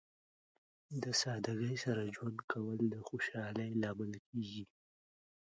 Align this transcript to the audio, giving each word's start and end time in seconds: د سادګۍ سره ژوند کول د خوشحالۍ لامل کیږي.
د 1.03 1.05
سادګۍ 1.21 1.75
سره 1.85 2.11
ژوند 2.15 2.37
کول 2.51 2.79
د 2.93 2.95
خوشحالۍ 3.07 3.69
لامل 3.81 4.13
کیږي. 4.27 4.65